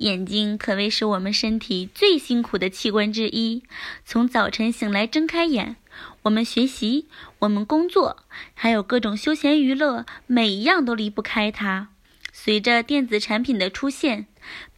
[0.00, 3.62] 眼睛可谓是我们身体最辛苦的器官之一。
[4.02, 5.76] 从早晨醒来睁开眼，
[6.22, 7.06] 我们学习，
[7.40, 8.24] 我们工作，
[8.54, 11.88] 还有各种休闲娱乐，每一样都离不开它。
[12.32, 14.24] 随着电子产品的出现，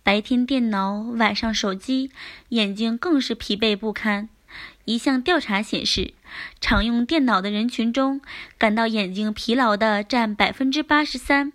[0.03, 2.11] 白天电脑，晚上手机，
[2.49, 4.29] 眼睛更是疲惫不堪。
[4.87, 6.15] 一项调查显示，
[6.61, 8.21] 常用电脑的人群中，
[8.59, 11.53] 感到眼睛疲劳的占百分之八十三。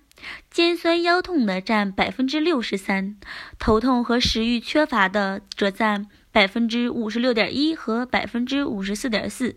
[0.50, 3.18] 肩酸腰痛的占百分之六十三，
[3.60, 9.56] 头痛和食欲缺乏的则占百分之五十六点一和百分之五十四点四。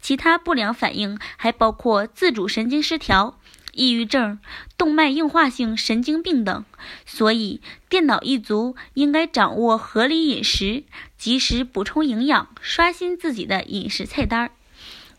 [0.00, 3.38] 其他不良反应还包括自主神经失调、
[3.72, 4.38] 抑郁症、
[4.76, 6.64] 动脉硬化性神经病等。
[7.06, 10.84] 所以，电脑一族应该掌握合理饮食，
[11.16, 14.50] 及时补充营养，刷新自己的饮食菜单。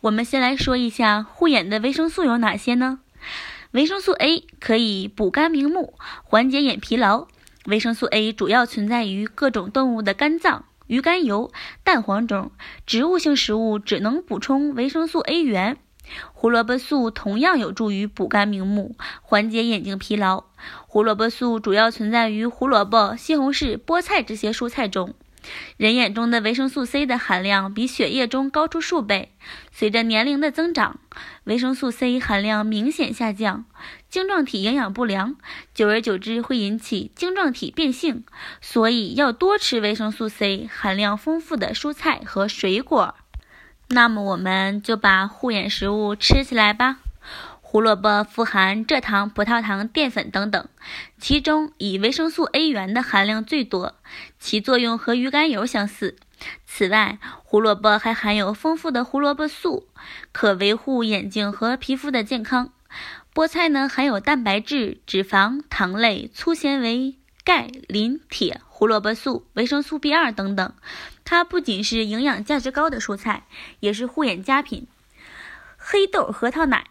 [0.02, 3.00] 我们先来说一下护眼的维生素有哪些呢？
[3.74, 7.28] 维生素 A 可以补肝明目，缓解眼疲劳。
[7.66, 11.52] 维生素 A 主要存在于各种动物的肝脏、鱼肝油、
[11.84, 12.52] 蛋黄中，
[12.86, 15.78] 植物性食物只能补充维生素 A 源。
[16.34, 20.44] 胡萝卜素同样有助于补肝明目，缓解眼睛疲劳。
[20.86, 25.16] 胡萝卜素主要存在于胡萝卜、西红柿、菠菜这些蔬菜中。
[25.78, 29.34] 人眼中的维生素 C 的含量比血液中高出数倍。
[29.72, 31.00] 随着年龄的增长，
[31.44, 33.66] 维生素 C 含量明显下降，
[34.10, 35.36] 晶状体营养不良，
[35.74, 38.24] 久而久之会引起晶状体变性。
[38.62, 43.16] 所以要多吃维生素 C 含量丰富的蔬菜和水果。
[43.90, 47.03] 那么我们就把护眼食物吃起来吧。
[47.74, 50.70] 胡萝卜富含蔗糖、葡萄糖、淀粉等等，
[51.18, 53.96] 其中以维生素 A 源的含量最多，
[54.38, 56.16] 其作用和鱼肝油相似。
[56.68, 59.88] 此外，胡萝卜还含有丰富的胡萝卜素，
[60.32, 62.72] 可维护眼睛和皮肤的健康。
[63.34, 70.74] 菠菜呢，含有蛋白质、脂肪、糖类、粗纤维、钙、磷、铁、胡萝卜素、维生素 B2 等等。
[71.26, 73.48] 它不仅是营养价值高的蔬菜，
[73.80, 74.86] 也是护眼佳品。
[75.76, 76.86] 黑豆核桃奶。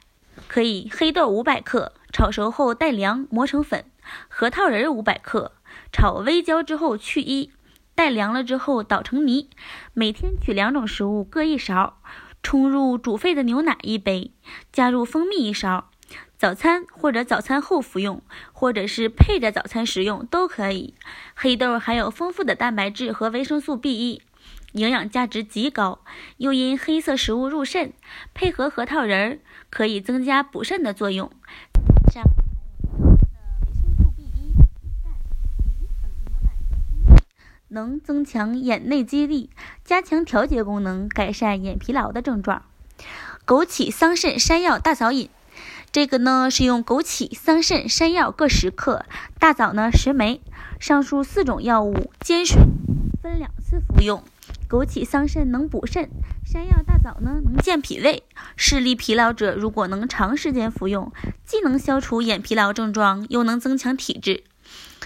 [0.53, 3.87] 可以黑豆五百克炒熟后带凉磨成粉，
[4.29, 5.53] 核桃仁五百克
[5.91, 7.51] 炒微焦之后去衣，
[7.95, 9.49] 带凉了之后捣成泥。
[9.95, 11.97] 每天取两种食物各一勺，
[12.43, 14.31] 冲入煮沸的牛奶一杯，
[14.71, 15.89] 加入蜂蜜一勺。
[16.37, 20.93] 早餐或者早餐后服用，或者是配着早餐食用都可以。
[21.35, 24.21] 黑豆含有丰富的蛋白质和维生素 B 一。
[24.73, 26.01] 营养价值极高，
[26.39, 27.93] 又因黑色食物入肾，
[28.33, 29.39] 配合核桃仁儿
[29.71, 31.31] 可以增加补肾的作用。
[32.13, 33.27] 上还有的
[33.67, 34.55] 维生素 B 一、
[35.05, 35.11] 钙、
[35.59, 37.21] 磷等牛奶和蜂蜜，
[37.69, 39.51] 能增强眼内肌力，
[39.85, 42.63] 加强调节功能，改善眼疲劳的症状。
[43.47, 45.29] 枸杞、桑葚、山药大枣饮，
[45.91, 49.05] 这个呢是用枸杞、桑葚、山药各十克，
[49.39, 50.41] 大枣呢十枚，
[50.81, 52.63] 上述四种药物煎水
[53.23, 54.23] 分两次服用。
[54.73, 56.09] 枸杞、桑葚能补肾，
[56.47, 58.23] 山药、大枣呢能健脾胃。
[58.57, 61.13] 视力疲劳者如果能长时间服用，
[61.45, 64.45] 既能消除眼疲劳症状，又能增强体质。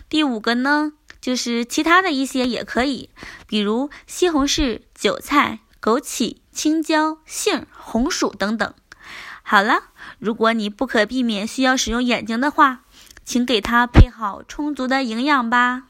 [0.09, 3.11] 第五个呢，就是其他的一些也可以，
[3.49, 8.73] 比如西红柿、韭菜、枸杞、青椒、杏、红薯等等。
[9.43, 9.87] 好了，
[10.21, 12.83] 如果你不可避免需要使用眼睛的话，
[13.25, 15.89] 请给它配好充足的营养吧。